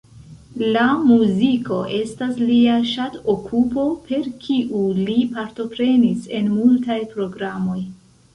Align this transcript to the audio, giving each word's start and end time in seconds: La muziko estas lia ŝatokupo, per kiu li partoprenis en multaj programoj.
La 0.75 0.83
muziko 1.09 1.81
estas 1.97 2.39
lia 2.45 2.77
ŝatokupo, 2.93 3.83
per 4.09 4.31
kiu 4.47 4.81
li 5.01 5.19
partoprenis 5.37 6.27
en 6.41 6.51
multaj 6.57 6.99
programoj. 7.15 7.79